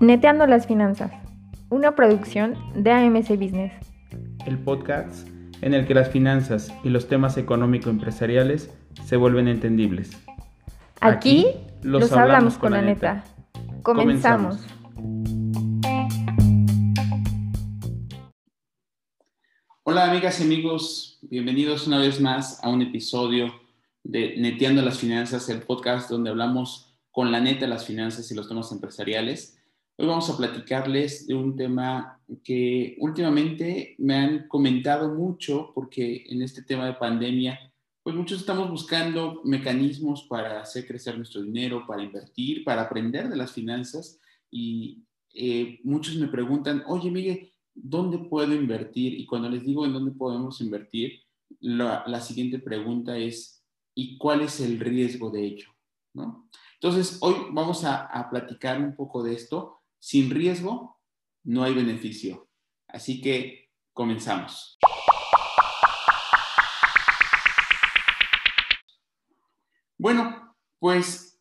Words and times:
Neteando 0.00 0.46
las 0.46 0.66
finanzas, 0.66 1.12
una 1.68 1.94
producción 1.94 2.56
de 2.74 2.90
AMC 2.90 3.38
Business. 3.38 3.72
El 4.46 4.58
podcast 4.58 5.28
en 5.60 5.74
el 5.74 5.86
que 5.86 5.94
las 5.94 6.08
finanzas 6.08 6.72
y 6.82 6.88
los 6.88 7.06
temas 7.06 7.36
económico-empresariales 7.36 8.74
se 9.04 9.16
vuelven 9.16 9.46
entendibles. 9.46 10.18
Aquí, 11.00 11.46
los, 11.82 12.10
hablamos, 12.12 12.58
con 12.58 12.72
la 12.72 12.82
neta. 12.82 13.24
Comenzamos. 13.82 14.66
Hola 19.82 20.10
amigas 20.10 20.40
y 20.40 20.44
amigos, 20.44 21.18
bienvenidos 21.22 21.86
una 21.86 21.98
vez 21.98 22.20
más 22.20 22.62
a 22.64 22.68
un 22.68 22.82
episodio 22.82 23.59
de 24.02 24.36
Neteando 24.36 24.82
las 24.82 24.98
Finanzas, 24.98 25.48
el 25.48 25.62
podcast 25.62 26.10
donde 26.10 26.30
hablamos 26.30 26.94
con 27.10 27.32
la 27.32 27.40
neta 27.40 27.66
las 27.66 27.84
finanzas 27.84 28.30
y 28.30 28.34
los 28.34 28.48
temas 28.48 28.72
empresariales. 28.72 29.58
Hoy 29.96 30.06
vamos 30.06 30.30
a 30.30 30.36
platicarles 30.36 31.26
de 31.26 31.34
un 31.34 31.56
tema 31.56 32.20
que 32.42 32.96
últimamente 33.00 33.94
me 33.98 34.14
han 34.14 34.48
comentado 34.48 35.14
mucho 35.14 35.72
porque 35.74 36.24
en 36.28 36.42
este 36.42 36.62
tema 36.62 36.86
de 36.86 36.94
pandemia, 36.94 37.58
pues 38.02 38.16
muchos 38.16 38.40
estamos 38.40 38.70
buscando 38.70 39.42
mecanismos 39.44 40.24
para 40.24 40.60
hacer 40.60 40.86
crecer 40.86 41.16
nuestro 41.16 41.42
dinero, 41.42 41.84
para 41.86 42.02
invertir, 42.02 42.64
para 42.64 42.82
aprender 42.82 43.28
de 43.28 43.36
las 43.36 43.52
finanzas 43.52 44.18
y 44.50 45.04
eh, 45.34 45.80
muchos 45.84 46.16
me 46.16 46.28
preguntan, 46.28 46.82
oye 46.86 47.10
Miguel, 47.10 47.52
¿dónde 47.74 48.18
puedo 48.18 48.54
invertir? 48.54 49.18
Y 49.18 49.26
cuando 49.26 49.48
les 49.48 49.64
digo 49.64 49.84
en 49.84 49.92
dónde 49.92 50.12
podemos 50.12 50.60
invertir, 50.60 51.22
la, 51.60 52.20
siguiente 52.20 52.58
pregunta 52.58 53.16
es, 53.18 53.59
¿y 54.00 54.16
cuál 54.16 54.40
es 54.40 54.60
el 54.60 54.80
riesgo 54.80 55.28
de 55.30 55.44
ello? 55.44 55.68
¿No? 56.14 56.48
Entonces, 56.74 57.18
hoy 57.20 57.34
vamos 57.50 57.84
a, 57.84 58.06
a 58.06 58.30
platicar 58.30 58.80
un 58.80 58.96
poco 58.96 59.22
de 59.22 59.34
esto 59.34 59.82
sin 59.98 60.30
riesgo, 60.30 60.98
no 61.44 61.62
hay 61.64 61.74
beneficio. 61.74 62.48
Así 62.88 63.20
que 63.20 63.68
comenzamos. 63.92 64.78
Bueno, 69.98 70.56
pues 70.78 71.38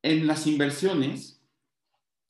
en 0.00 0.26
las 0.26 0.46
inversiones, 0.46 1.42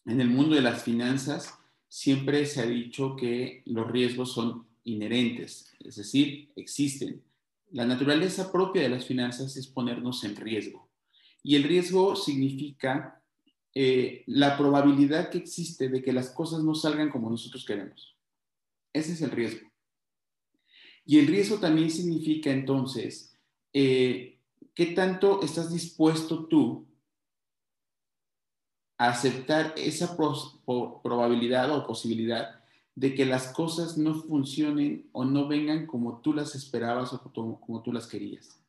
en 0.06 0.20
el 0.20 0.28
mundo 0.28 0.56
de 0.56 0.62
las 0.62 0.82
finanzas, 0.82 1.56
siempre 1.88 2.46
se 2.46 2.62
ha 2.62 2.66
dicho 2.66 3.14
que 3.14 3.62
los 3.66 3.88
riesgos 3.88 4.32
son 4.32 4.66
inherentes, 4.82 5.72
es 5.78 5.94
decir, 5.94 6.50
existen. 6.56 7.29
La 7.70 7.86
naturaleza 7.86 8.50
propia 8.50 8.82
de 8.82 8.88
las 8.88 9.06
finanzas 9.06 9.56
es 9.56 9.66
ponernos 9.68 10.24
en 10.24 10.36
riesgo. 10.36 10.90
Y 11.42 11.56
el 11.56 11.62
riesgo 11.62 12.16
significa 12.16 13.22
eh, 13.74 14.24
la 14.26 14.58
probabilidad 14.58 15.30
que 15.30 15.38
existe 15.38 15.88
de 15.88 16.02
que 16.02 16.12
las 16.12 16.30
cosas 16.30 16.64
no 16.64 16.74
salgan 16.74 17.10
como 17.10 17.30
nosotros 17.30 17.64
queremos. 17.64 18.16
Ese 18.92 19.12
es 19.12 19.22
el 19.22 19.30
riesgo. 19.30 19.70
Y 21.04 21.18
el 21.18 21.28
riesgo 21.28 21.58
también 21.58 21.90
significa 21.90 22.50
entonces, 22.50 23.38
eh, 23.72 24.38
¿qué 24.74 24.86
tanto 24.86 25.42
estás 25.42 25.72
dispuesto 25.72 26.46
tú 26.46 26.86
a 28.98 29.08
aceptar 29.08 29.72
esa 29.76 30.16
probabilidad 30.16 31.70
o 31.70 31.86
posibilidad 31.86 32.59
de 32.94 33.14
que 33.14 33.24
las 33.24 33.48
cosas 33.52 33.96
no 33.96 34.14
funcionen 34.14 35.08
o 35.12 35.24
no 35.24 35.48
vengan 35.48 35.86
como 35.86 36.20
tú 36.20 36.32
las 36.32 36.54
esperabas 36.54 37.12
o 37.12 37.32
como 37.60 37.82
tú 37.82 37.92
las 37.92 38.06
querías? 38.06 38.60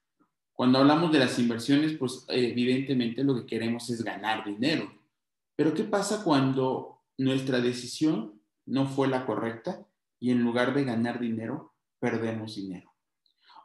Cuando 0.54 0.78
hablamos 0.78 1.12
de 1.12 1.20
las 1.20 1.40
inversiones, 1.40 1.94
pues 1.94 2.24
evidentemente 2.28 3.24
lo 3.24 3.36
que 3.36 3.48
queremos 3.48 3.90
es 3.90 4.04
ganar 4.04 4.46
dinero. 4.46 4.92
Pero 5.56 5.74
¿qué 5.74 5.84
pasa 5.84 6.24
cuando 6.24 7.02
nuestra 7.18 7.62
decisión 7.62 8.40
no 8.66 8.88
fue 8.88 9.08
la 9.08 9.26
correcta 9.26 9.86
y 10.20 10.30
en 10.30 10.44
lugar 10.44 10.76
de 10.76 10.84
ganar 10.84 11.20
dinero, 11.20 11.74
perdemos 12.00 12.56
dinero? 12.56 12.94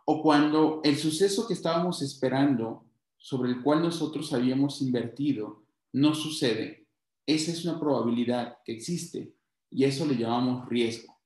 O 0.06 0.22
cuando 0.22 0.80
el 0.84 0.96
suceso 0.96 1.46
que 1.46 1.54
estábamos 1.54 2.00
esperando, 2.00 2.86
sobre 3.18 3.50
el 3.50 3.62
cual 3.62 3.82
nosotros 3.82 4.32
habíamos 4.32 4.80
invertido, 4.80 5.64
no 5.92 6.14
sucede. 6.14 6.86
Esa 7.26 7.50
es 7.50 7.64
una 7.64 7.78
probabilidad 7.78 8.58
que 8.64 8.72
existe 8.72 9.35
y 9.70 9.84
eso 9.84 10.06
le 10.06 10.16
llamamos 10.16 10.68
riesgo. 10.68 11.18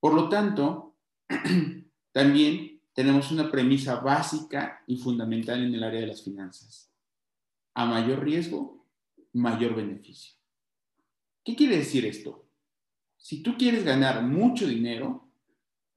Por 0.00 0.14
lo 0.14 0.28
tanto, 0.28 0.96
también 2.12 2.80
tenemos 2.92 3.30
una 3.30 3.50
premisa 3.50 4.00
básica 4.00 4.82
y 4.86 4.96
fundamental 4.96 5.64
en 5.64 5.74
el 5.74 5.84
área 5.84 6.00
de 6.00 6.08
las 6.08 6.22
finanzas. 6.22 6.92
A 7.74 7.86
mayor 7.86 8.24
riesgo, 8.24 8.86
mayor 9.32 9.74
beneficio. 9.74 10.34
¿Qué 11.44 11.54
quiere 11.54 11.78
decir 11.78 12.04
esto? 12.06 12.48
Si 13.16 13.42
tú 13.42 13.56
quieres 13.56 13.84
ganar 13.84 14.22
mucho 14.22 14.66
dinero, 14.66 15.28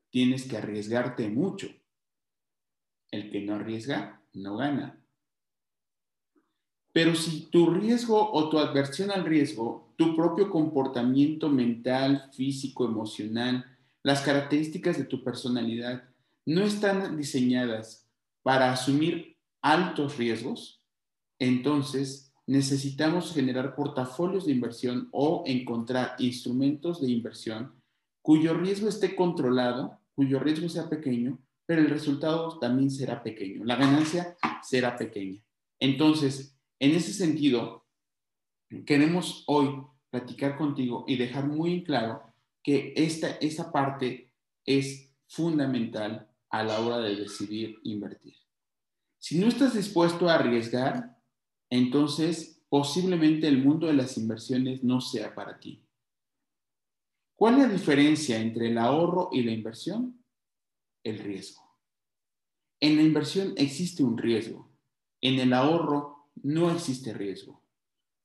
tienes 0.09 0.47
que 0.47 0.57
arriesgarte 0.57 1.29
mucho. 1.29 1.69
El 3.09 3.29
que 3.31 3.41
no 3.41 3.55
arriesga, 3.55 4.21
no 4.33 4.57
gana. 4.57 5.03
Pero 6.93 7.15
si 7.15 7.47
tu 7.49 7.69
riesgo 7.69 8.31
o 8.31 8.49
tu 8.49 8.59
adversión 8.59 9.11
al 9.11 9.25
riesgo, 9.25 9.93
tu 9.95 10.15
propio 10.15 10.49
comportamiento 10.49 11.49
mental, 11.49 12.29
físico, 12.33 12.85
emocional, 12.85 13.65
las 14.03 14.21
características 14.21 14.97
de 14.97 15.05
tu 15.05 15.23
personalidad 15.23 16.03
no 16.45 16.61
están 16.63 17.17
diseñadas 17.17 18.09
para 18.43 18.71
asumir 18.71 19.37
altos 19.61 20.17
riesgos, 20.17 20.81
entonces 21.39 22.33
necesitamos 22.47 23.33
generar 23.33 23.75
portafolios 23.75 24.45
de 24.45 24.51
inversión 24.51 25.07
o 25.11 25.43
encontrar 25.45 26.15
instrumentos 26.19 26.99
de 27.01 27.11
inversión 27.11 27.73
cuyo 28.21 28.53
riesgo 28.53 28.89
esté 28.89 29.15
controlado, 29.15 29.99
cuyo 30.15 30.39
riesgo 30.39 30.67
sea 30.69 30.89
pequeño, 30.89 31.39
pero 31.65 31.81
el 31.81 31.89
resultado 31.89 32.59
también 32.59 32.91
será 32.91 33.23
pequeño, 33.23 33.63
la 33.63 33.75
ganancia 33.75 34.35
será 34.63 34.97
pequeña. 34.97 35.41
Entonces, 35.79 36.57
en 36.81 36.95
ese 36.95 37.13
sentido, 37.13 37.85
queremos 38.87 39.43
hoy 39.45 39.83
platicar 40.09 40.57
contigo 40.57 41.05
y 41.07 41.15
dejar 41.15 41.45
muy 41.45 41.83
claro 41.83 42.23
que 42.63 42.93
esta, 42.95 43.29
esa 43.33 43.71
parte 43.71 44.33
es 44.65 45.13
fundamental 45.27 46.27
a 46.49 46.63
la 46.63 46.79
hora 46.79 46.97
de 46.97 47.15
decidir 47.15 47.77
invertir. 47.83 48.33
Si 49.19 49.37
no 49.37 49.47
estás 49.47 49.75
dispuesto 49.75 50.27
a 50.27 50.33
arriesgar, 50.33 51.21
entonces 51.69 52.63
posiblemente 52.67 53.47
el 53.47 53.63
mundo 53.63 53.85
de 53.85 53.93
las 53.93 54.17
inversiones 54.17 54.83
no 54.83 55.01
sea 55.01 55.35
para 55.35 55.59
ti. 55.59 55.85
¿Cuál 57.35 57.59
es 57.59 57.59
la 57.59 57.73
diferencia 57.73 58.39
entre 58.39 58.69
el 58.69 58.79
ahorro 58.79 59.29
y 59.31 59.43
la 59.43 59.51
inversión? 59.51 60.25
El 61.03 61.19
riesgo. 61.19 61.61
En 62.79 62.95
la 62.95 63.03
inversión 63.03 63.53
existe 63.55 64.03
un 64.03 64.17
riesgo. 64.17 64.71
En 65.21 65.39
el 65.39 65.53
ahorro 65.53 66.10
no 66.43 66.71
existe 66.71 67.13
riesgo. 67.13 67.61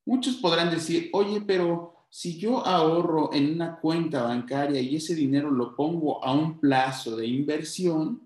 Muchos 0.04 0.36
podrán 0.36 0.70
decir, 0.70 1.10
oye, 1.12 1.40
pero 1.40 2.06
si 2.08 2.38
yo 2.38 2.64
ahorro 2.64 3.32
en 3.34 3.54
una 3.54 3.78
cuenta 3.80 4.22
bancaria 4.22 4.80
y 4.80 4.96
ese 4.96 5.14
dinero 5.14 5.50
lo 5.50 5.74
pongo 5.74 6.24
a 6.24 6.32
un 6.32 6.60
plazo 6.60 7.16
de 7.16 7.26
inversión, 7.26 8.22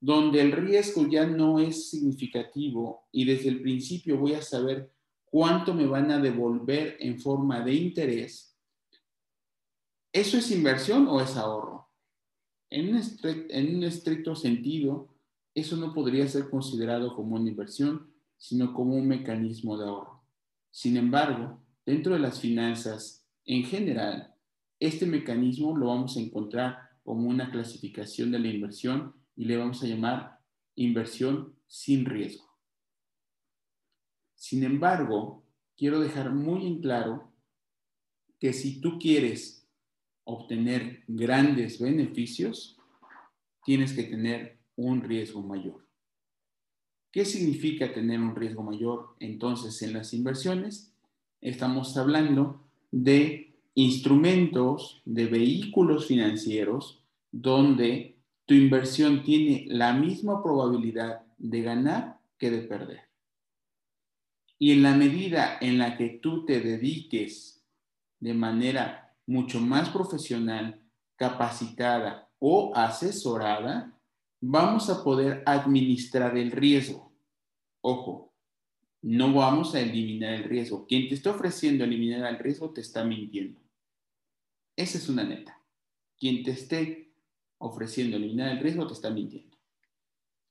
donde 0.00 0.42
el 0.42 0.52
riesgo 0.52 1.08
ya 1.08 1.26
no 1.26 1.58
es 1.58 1.88
significativo 1.90 3.08
y 3.10 3.24
desde 3.24 3.48
el 3.48 3.62
principio 3.62 4.18
voy 4.18 4.34
a 4.34 4.42
saber 4.42 4.92
cuánto 5.24 5.72
me 5.72 5.86
van 5.86 6.10
a 6.10 6.20
devolver 6.20 6.98
en 7.00 7.18
forma 7.18 7.64
de 7.64 7.74
interés, 7.74 8.56
¿eso 10.12 10.36
es 10.36 10.50
inversión 10.50 11.08
o 11.08 11.20
es 11.20 11.36
ahorro? 11.36 11.88
En 12.70 12.94
un, 12.94 13.02
en 13.24 13.76
un 13.76 13.84
estricto 13.84 14.36
sentido, 14.36 15.08
eso 15.54 15.76
no 15.76 15.94
podría 15.94 16.28
ser 16.28 16.50
considerado 16.50 17.16
como 17.16 17.36
una 17.36 17.48
inversión, 17.48 18.13
sino 18.36 18.72
como 18.72 18.94
un 18.94 19.08
mecanismo 19.08 19.78
de 19.78 19.86
ahorro. 19.86 20.22
Sin 20.70 20.96
embargo, 20.96 21.64
Dentro 21.86 22.14
de 22.14 22.20
las 22.20 22.40
finanzas, 22.40 23.26
en 23.44 23.64
general, 23.64 24.34
este 24.80 25.04
mecanismo 25.04 25.76
lo 25.76 25.88
vamos 25.88 26.16
a 26.16 26.20
encontrar 26.20 26.78
como 27.02 27.28
una 27.28 27.50
clasificación 27.50 28.30
de 28.32 28.38
la 28.38 28.48
inversión 28.48 29.14
y 29.36 29.44
le 29.44 29.58
vamos 29.58 29.82
a 29.82 29.86
llamar 29.86 30.40
inversión 30.76 31.54
sin 31.66 32.06
riesgo. 32.06 32.44
Sin 34.34 34.64
embargo, 34.64 35.44
quiero 35.76 36.00
dejar 36.00 36.32
muy 36.32 36.66
en 36.66 36.80
claro 36.80 37.32
que 38.40 38.54
si 38.54 38.80
tú 38.80 38.98
quieres 38.98 39.68
obtener 40.24 41.04
grandes 41.06 41.78
beneficios, 41.78 42.78
tienes 43.62 43.92
que 43.92 44.04
tener 44.04 44.58
un 44.76 45.02
riesgo 45.02 45.42
mayor. 45.42 45.83
¿Qué 47.14 47.24
significa 47.24 47.92
tener 47.92 48.18
un 48.18 48.34
riesgo 48.34 48.64
mayor 48.64 49.14
entonces 49.20 49.80
en 49.82 49.92
las 49.92 50.12
inversiones? 50.14 50.92
estamos 51.40 51.96
hablando 51.96 52.60
de 52.90 53.54
instrumentos, 53.76 55.00
de 55.04 55.26
vehículos 55.26 56.08
financieros 56.08 57.04
donde 57.30 58.16
tu 58.46 58.54
inversión 58.54 59.22
tiene 59.22 59.64
la 59.68 59.92
misma 59.92 60.42
probabilidad 60.42 61.22
de 61.38 61.62
ganar 61.62 62.18
que 62.36 62.50
de 62.50 62.62
perder. 62.62 63.02
Y 64.58 64.72
en 64.72 64.82
la 64.82 64.96
medida 64.96 65.58
en 65.60 65.78
la 65.78 65.96
que 65.96 66.18
tú 66.20 66.44
te 66.44 66.60
dediques 66.60 67.62
de 68.18 68.34
manera 68.34 69.14
mucho 69.24 69.60
más 69.60 69.88
profesional, 69.88 70.80
capacitada 71.14 72.28
o 72.40 72.72
asesorada, 72.74 73.93
vamos 74.46 74.90
a 74.90 75.02
poder 75.02 75.42
administrar 75.46 76.36
el 76.36 76.50
riesgo. 76.50 77.12
Ojo, 77.80 78.34
no 79.00 79.32
vamos 79.32 79.74
a 79.74 79.80
eliminar 79.80 80.34
el 80.34 80.44
riesgo. 80.44 80.86
Quien 80.86 81.08
te 81.08 81.14
está 81.14 81.30
ofreciendo 81.30 81.84
eliminar 81.84 82.30
el 82.30 82.38
riesgo 82.38 82.70
te 82.70 82.82
está 82.82 83.04
mintiendo. 83.04 83.60
Esa 84.76 84.98
es 84.98 85.08
una 85.08 85.24
neta. 85.24 85.62
Quien 86.18 86.42
te 86.42 86.50
esté 86.50 87.14
ofreciendo 87.58 88.16
eliminar 88.16 88.52
el 88.52 88.60
riesgo 88.60 88.86
te 88.86 88.92
está 88.92 89.10
mintiendo. 89.10 89.56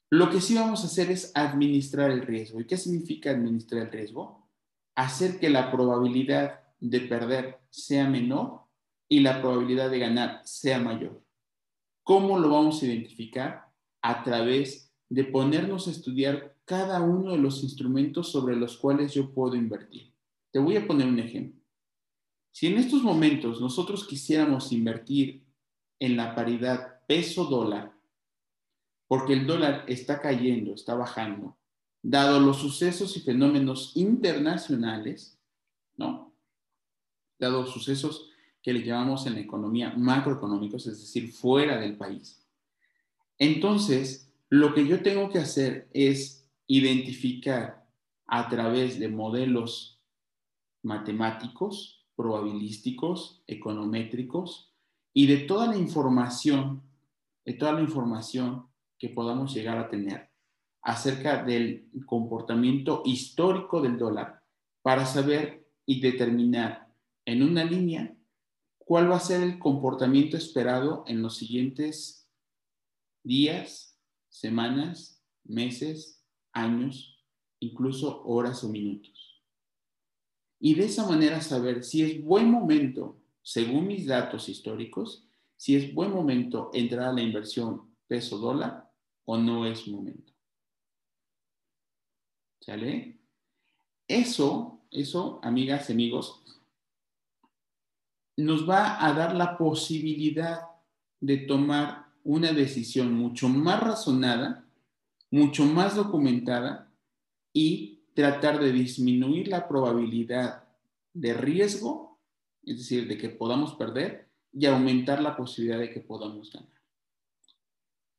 Lo 0.09 0.29
que 0.29 0.41
sí 0.41 0.55
vamos 0.55 0.83
a 0.83 0.87
hacer 0.87 1.11
es 1.11 1.31
administrar 1.35 2.09
el 2.09 2.23
riesgo. 2.23 2.59
¿Y 2.59 2.65
qué 2.65 2.77
significa 2.77 3.29
administrar 3.31 3.83
el 3.83 3.91
riesgo? 3.91 4.49
Hacer 4.95 5.39
que 5.39 5.49
la 5.49 5.71
probabilidad 5.71 6.61
de 6.79 6.99
perder 7.01 7.59
sea 7.69 8.07
menor 8.07 8.61
y 9.07 9.19
la 9.19 9.39
probabilidad 9.39 9.91
de 9.91 9.99
ganar 9.99 10.41
sea 10.45 10.79
mayor. 10.79 11.23
¿Cómo 12.03 12.39
lo 12.39 12.49
vamos 12.49 12.81
a 12.81 12.85
identificar? 12.85 13.72
A 14.03 14.23
través 14.23 14.93
de 15.09 15.23
ponernos 15.23 15.87
a 15.87 15.91
estudiar 15.91 16.55
cada 16.65 17.01
uno 17.01 17.31
de 17.31 17.37
los 17.37 17.63
instrumentos 17.63 18.31
sobre 18.31 18.55
los 18.55 18.77
cuales 18.77 19.13
yo 19.13 19.33
puedo 19.33 19.55
invertir. 19.55 20.13
Te 20.51 20.59
voy 20.59 20.77
a 20.77 20.85
poner 20.85 21.07
un 21.07 21.19
ejemplo. 21.19 21.61
Si 22.51 22.67
en 22.67 22.77
estos 22.77 23.01
momentos 23.01 23.59
nosotros 23.59 24.05
quisiéramos 24.05 24.71
invertir 24.71 25.43
en 25.99 26.15
la 26.15 26.35
paridad 26.35 27.01
peso-dólar, 27.07 27.93
porque 29.07 29.33
el 29.33 29.47
dólar 29.47 29.85
está 29.87 30.21
cayendo, 30.21 30.73
está 30.73 30.95
bajando, 30.95 31.57
dado 32.01 32.39
los 32.39 32.57
sucesos 32.57 33.15
y 33.17 33.21
fenómenos 33.21 33.95
internacionales, 33.95 35.39
¿no? 35.95 36.35
Dado 37.39 37.65
sucesos 37.65 38.29
que 38.61 38.73
le 38.73 38.83
llamamos 38.83 39.25
en 39.25 39.33
la 39.33 39.39
economía 39.39 39.93
macroeconómicos, 39.95 40.87
es 40.87 40.99
decir, 40.99 41.31
fuera 41.31 41.79
del 41.79 41.97
país. 41.97 42.42
Entonces, 43.43 44.33
lo 44.47 44.73
que 44.73 44.87
yo 44.87 45.03
tengo 45.03 45.29
que 45.29 45.39
hacer 45.39 45.89
es 45.91 46.49
identificar 46.65 47.85
a 48.25 48.47
través 48.47 48.99
de 48.99 49.09
modelos 49.09 50.01
matemáticos, 50.81 52.07
probabilísticos, 52.15 53.43
econométricos 53.45 54.71
y 55.13 55.27
de 55.27 55.39
toda 55.39 55.67
la 55.67 55.75
información, 55.75 56.83
de 57.43 57.55
toda 57.55 57.73
la 57.73 57.81
información 57.81 58.67
que 58.97 59.09
podamos 59.09 59.53
llegar 59.53 59.77
a 59.77 59.89
tener 59.89 60.29
acerca 60.81 61.43
del 61.43 61.89
comportamiento 62.05 63.01
histórico 63.03 63.81
del 63.81 63.97
dólar 63.97 64.41
para 64.81 65.05
saber 65.05 65.67
y 65.85 65.99
determinar 65.99 66.95
en 67.25 67.43
una 67.43 67.65
línea 67.65 68.15
cuál 68.77 69.11
va 69.11 69.17
a 69.17 69.19
ser 69.19 69.43
el 69.43 69.59
comportamiento 69.59 70.37
esperado 70.37 71.03
en 71.07 71.21
los 71.21 71.35
siguientes 71.35 72.22
días, 73.23 73.97
semanas, 74.29 75.23
meses, 75.43 76.23
años, 76.51 77.19
incluso 77.59 78.23
horas 78.25 78.63
o 78.63 78.69
minutos. 78.69 79.41
Y 80.59 80.75
de 80.75 80.85
esa 80.85 81.07
manera 81.07 81.41
saber 81.41 81.83
si 81.83 82.03
es 82.03 82.23
buen 82.23 82.49
momento, 82.49 83.21
según 83.41 83.87
mis 83.87 84.05
datos 84.05 84.47
históricos, 84.47 85.27
si 85.57 85.75
es 85.75 85.93
buen 85.93 86.11
momento 86.11 86.69
entrar 86.73 87.09
a 87.09 87.13
la 87.13 87.21
inversión 87.21 87.93
peso 88.07 88.37
dólar 88.37 88.89
o 89.25 89.37
no 89.37 89.65
es 89.65 89.87
momento. 89.87 90.31
¿Sale? 92.59 93.19
Eso, 94.07 94.81
eso, 94.91 95.39
amigas 95.43 95.89
y 95.89 95.93
amigos, 95.93 96.43
nos 98.37 98.67
va 98.69 99.05
a 99.05 99.13
dar 99.13 99.35
la 99.35 99.57
posibilidad 99.57 100.61
de 101.19 101.37
tomar 101.37 102.02
una 102.23 102.53
decisión 102.53 103.13
mucho 103.13 103.49
más 103.49 103.81
razonada, 103.81 104.65
mucho 105.31 105.65
más 105.65 105.95
documentada 105.95 106.91
y 107.51 108.03
tratar 108.13 108.59
de 108.59 108.71
disminuir 108.71 109.47
la 109.47 109.67
probabilidad 109.67 110.63
de 111.13 111.33
riesgo, 111.33 112.19
es 112.63 112.77
decir, 112.77 113.07
de 113.07 113.17
que 113.17 113.29
podamos 113.29 113.73
perder 113.75 114.29
y 114.51 114.65
aumentar 114.65 115.21
la 115.21 115.35
posibilidad 115.35 115.79
de 115.79 115.91
que 115.91 115.99
podamos 115.99 116.51
ganar. 116.51 116.69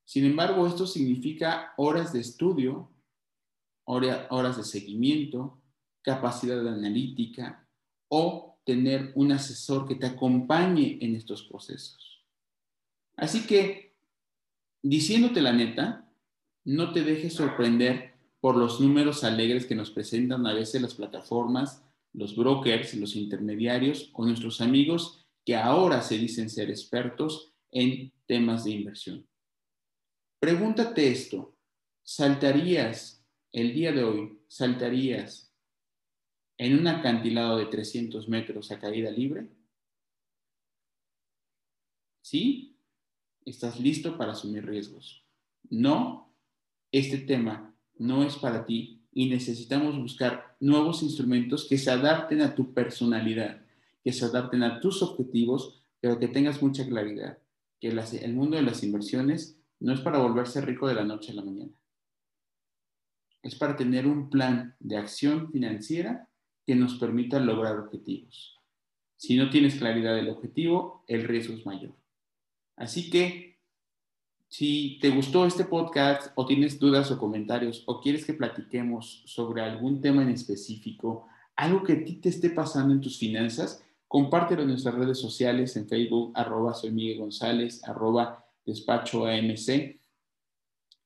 Sin 0.05 0.25
embargo, 0.25 0.67
esto 0.67 0.87
significa 0.87 1.73
horas 1.77 2.13
de 2.13 2.21
estudio, 2.21 2.91
horas 3.85 4.57
de 4.57 4.65
seguimiento, 4.65 5.63
capacidad 6.03 6.67
analítica 6.67 7.67
o 8.09 8.59
tener 8.65 9.13
un 9.15 9.33
asesor 9.33 9.87
que 9.87 9.95
te 9.95 10.07
acompañe 10.07 10.99
en 11.01 11.15
estos 11.15 11.43
procesos. 11.45 12.23
Así 13.17 13.47
que, 13.47 13.94
diciéndote 14.85 15.41
la 15.41 15.53
neta, 15.53 16.07
no 16.65 16.93
te 16.93 17.03
dejes 17.03 17.33
sorprender 17.33 18.15
por 18.41 18.57
los 18.57 18.81
números 18.81 19.25
alegres 19.25 19.65
que 19.65 19.75
nos 19.75 19.91
presentan 19.91 20.47
a 20.47 20.53
veces 20.53 20.83
las 20.83 20.95
plataformas, 20.95 21.83
los 22.13 22.37
brokers, 22.37 22.95
los 22.95 23.17
intermediarios 23.17 24.11
o 24.13 24.27
nuestros 24.27 24.61
amigos 24.61 25.27
que 25.45 25.57
ahora 25.57 26.03
se 26.03 26.19
dicen 26.19 26.51
ser 26.51 26.69
expertos 26.69 27.55
en 27.71 28.13
temas 28.27 28.65
de 28.65 28.73
inversión. 28.73 29.27
Pregúntate 30.39 31.09
esto, 31.09 31.57
¿saltarías 32.03 33.27
el 33.53 33.73
día 33.73 33.93
de 33.93 34.05
hoy, 34.05 34.39
saltarías 34.49 35.51
en 36.59 36.79
un 36.79 36.87
acantilado 36.87 37.57
de 37.57 37.67
300 37.67 38.29
metros 38.29 38.71
a 38.71 38.79
caída 38.79 39.11
libre? 39.11 39.49
¿Sí? 42.21 42.74
¿Estás 43.45 43.79
listo 43.79 44.17
para 44.17 44.33
asumir 44.33 44.65
riesgos? 44.65 45.23
No, 45.69 46.33
este 46.91 47.19
tema 47.19 47.75
no 47.99 48.25
es 48.25 48.37
para 48.37 48.65
ti 48.65 49.03
y 49.13 49.29
necesitamos 49.29 49.99
buscar 49.99 50.57
nuevos 50.61 51.03
instrumentos 51.03 51.67
que 51.69 51.77
se 51.77 51.91
adapten 51.91 52.41
a 52.41 52.55
tu 52.55 52.73
personalidad, 52.73 53.61
que 54.03 54.13
se 54.13 54.25
adapten 54.25 54.63
a 54.63 54.81
tus 54.81 55.03
objetivos, 55.03 55.83
pero 56.01 56.19
que 56.19 56.29
tengas 56.29 56.63
mucha 56.63 56.87
claridad, 56.87 57.39
que 57.81 57.89
el 57.89 58.33
mundo 58.33 58.57
de 58.57 58.63
las 58.63 58.83
inversiones 58.83 59.59
no 59.79 59.93
es 59.93 60.01
para 60.01 60.19
volverse 60.19 60.63
rico 60.63 60.89
de 60.89 60.95
la 60.95 61.05
noche 61.05 61.33
a 61.33 61.35
la 61.35 61.45
mañana. 61.45 61.73
Es 63.43 63.57
para 63.57 63.77
tener 63.77 64.07
un 64.07 64.31
plan 64.31 64.75
de 64.81 64.97
acción 64.97 65.53
financiera 65.53 66.31
que 66.67 66.75
nos 66.75 66.95
permita 66.95 67.39
lograr 67.41 67.79
objetivos. 67.79 68.59
Si 69.17 69.37
no 69.37 69.51
tienes 69.51 69.75
claridad 69.75 70.17
del 70.17 70.31
objetivo, 70.31 71.05
el 71.07 71.25
riesgo 71.25 71.55
es 71.55 71.67
mayor. 71.67 72.04
Así 72.77 73.11
que, 73.11 73.59
si 74.49 74.99
te 75.01 75.11
gustó 75.11 75.47
este 75.47 75.65
podcast 75.65 76.31
o 76.37 76.47
tienes 76.47 76.79
dudas 76.79 77.11
o 77.11 77.19
comentarios 77.19 77.83
o 77.87 78.01
quieres 78.01 78.25
que 78.25 78.35
platiquemos 78.35 79.23
sobre 79.27 79.63
algún 79.63 80.01
tema 80.01 80.23
en 80.23 80.31
específico, 80.31 81.27
algo 81.57 81.83
que 81.83 81.95
a 81.95 82.05
ti 82.05 82.15
te 82.17 82.29
esté 82.29 82.51
pasando 82.51 82.95
en 82.95 83.01
tus 83.01 83.19
finanzas, 83.19 83.83
compártelo 84.07 84.63
en 84.63 84.69
nuestras 84.69 84.95
redes 84.95 85.19
sociales, 85.19 85.77
en 85.77 85.89
Facebook, 85.89 86.33
arroba 86.35 86.75
soy 86.75 86.93
Miguel 86.93 87.19
González, 87.19 87.83
arroba 87.85 88.45
despacho 88.65 89.27
AMC. 89.27 89.99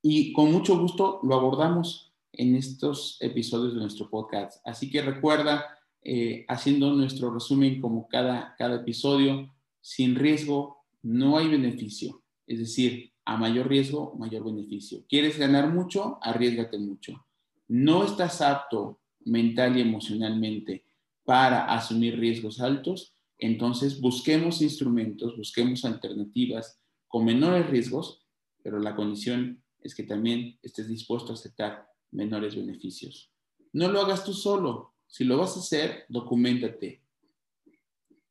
Y 0.03 0.33
con 0.33 0.53
mucho 0.53 0.79
gusto 0.79 1.21
lo 1.23 1.35
abordamos 1.35 2.13
en 2.33 2.55
estos 2.55 3.17
episodios 3.21 3.75
de 3.75 3.81
nuestro 3.81 4.09
podcast. 4.09 4.61
Así 4.67 4.91
que 4.91 5.03
recuerda, 5.03 5.79
eh, 6.03 6.45
haciendo 6.49 6.93
nuestro 6.93 7.33
resumen 7.33 7.81
como 7.81 8.09
cada, 8.09 8.55
cada 8.57 8.77
episodio, 8.77 9.53
sin 9.81 10.15
riesgo 10.15 10.78
no 11.09 11.39
hay 11.39 11.49
beneficio. 11.49 12.23
Es 12.47 12.59
decir, 12.59 13.13
a 13.25 13.39
mayor 13.39 13.69
riesgo, 13.69 14.15
mayor 14.19 14.45
beneficio. 14.45 15.05
¿Quieres 15.09 15.39
ganar 15.39 15.73
mucho? 15.73 16.19
Arriesgate 16.23 16.79
mucho. 16.79 17.27
No 17.67 18.05
estás 18.05 18.43
apto 18.43 19.01
mental 19.25 19.79
y 19.79 19.81
emocionalmente 19.81 20.85
para 21.25 21.65
asumir 21.67 22.19
riesgos 22.19 22.61
altos, 22.61 23.15
entonces 23.39 24.01
busquemos 24.01 24.61
instrumentos, 24.61 25.37
busquemos 25.37 25.85
alternativas 25.85 26.81
con 27.07 27.25
menores 27.25 27.69
riesgos, 27.71 28.27
pero 28.63 28.79
la 28.79 28.95
condición 28.95 29.63
es 29.81 29.95
que 29.95 30.03
también 30.03 30.59
estés 30.63 30.89
dispuesto 30.89 31.33
a 31.33 31.35
aceptar 31.35 31.87
menores 32.11 32.55
beneficios. 32.55 33.33
No 33.73 33.91
lo 33.91 34.01
hagas 34.01 34.25
tú 34.25 34.33
solo. 34.33 34.95
Si 35.07 35.25
lo 35.25 35.39
vas 35.39 35.57
a 35.57 35.61
hacer, 35.61 36.05
documentate, 36.09 37.03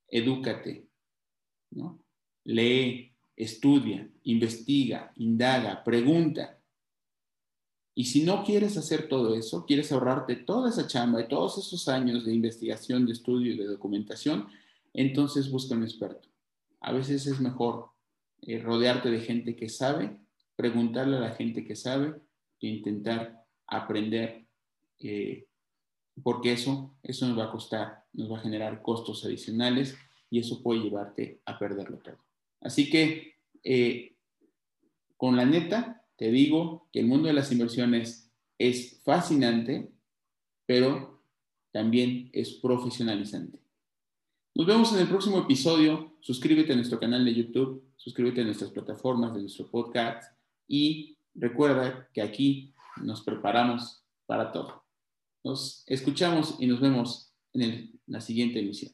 edúcate, 0.10 0.88
¿no? 1.72 2.07
Lee, 2.48 3.14
estudia, 3.36 4.10
investiga, 4.24 5.12
indaga, 5.18 5.84
pregunta. 5.84 6.60
Y 7.94 8.06
si 8.06 8.24
no 8.24 8.44
quieres 8.44 8.78
hacer 8.78 9.10
todo 9.10 9.36
eso, 9.36 9.66
quieres 9.66 9.92
ahorrarte 9.92 10.38
toda 10.38 10.70
esa 10.70 10.88
chamba 10.88 11.22
y 11.22 11.28
todos 11.28 11.58
esos 11.58 11.88
años 11.90 12.26
de 12.26 12.34
investigación, 12.34 13.06
de 13.06 13.14
estudio 13.14 13.54
y 13.54 13.58
de 13.58 13.66
documentación, 13.66 14.48
entonces 14.94 15.52
busca 15.52 15.76
un 15.76 15.84
experto. 15.84 16.30
A 16.80 16.94
veces 16.94 17.28
es 17.28 17.42
mejor 17.42 17.90
eh, 18.42 18.60
rodearte 18.60 19.12
de 19.12 19.20
gente 19.20 19.56
que 19.56 19.68
sabe, 19.68 20.22
preguntarle 20.56 21.18
a 21.18 21.22
la 21.22 21.32
gente 21.32 21.66
que 21.66 21.76
sabe, 21.76 22.16
que 22.60 22.68
intentar 22.68 23.46
aprender, 23.68 24.48
eh, 25.00 25.48
porque 26.24 26.54
eso, 26.54 26.96
eso 27.04 27.28
nos 27.28 27.38
va 27.38 27.46
a 27.46 27.52
costar, 27.52 28.06
nos 28.14 28.32
va 28.32 28.38
a 28.38 28.42
generar 28.42 28.82
costos 28.82 29.26
adicionales 29.26 29.98
y 30.30 30.40
eso 30.40 30.64
puede 30.64 30.80
llevarte 30.80 31.42
a 31.46 31.60
perderlo 31.60 31.98
todo. 31.98 32.27
Así 32.62 32.90
que, 32.90 33.36
eh, 33.64 34.16
con 35.16 35.36
la 35.36 35.46
neta, 35.46 36.06
te 36.18 36.32
digo 36.32 36.88
que 36.92 37.00
el 37.00 37.06
mundo 37.06 37.28
de 37.28 37.34
las 37.34 37.52
inversiones 37.52 38.32
es 38.58 39.02
fascinante, 39.04 39.92
pero 40.66 41.24
también 41.72 42.30
es 42.34 42.54
profesionalizante. 42.54 43.60
Nos 44.56 44.66
vemos 44.66 44.92
en 44.94 45.00
el 45.00 45.08
próximo 45.08 45.38
episodio. 45.38 46.18
Suscríbete 46.22 46.74
a 46.74 46.76
nuestro 46.76 47.00
canal 47.00 47.24
de 47.24 47.36
YouTube, 47.36 47.84
suscríbete 47.96 48.42
a 48.42 48.46
nuestras 48.46 48.72
plataformas 48.72 49.34
de 49.36 49.42
nuestro 49.42 49.70
podcast 49.70 50.36
y 50.68 51.16
recuerda 51.36 52.10
que 52.12 52.22
aquí 52.22 52.74
nos 53.04 53.22
preparamos 53.22 54.04
para 54.26 54.52
todo. 54.52 54.84
Nos 55.44 55.84
escuchamos 55.86 56.56
y 56.60 56.66
nos 56.66 56.82
vemos 56.82 57.32
en 57.54 58.00
la 58.08 58.20
siguiente 58.20 58.60
emisión. 58.60 58.94